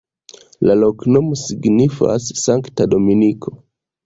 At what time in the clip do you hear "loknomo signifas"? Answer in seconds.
0.83-2.31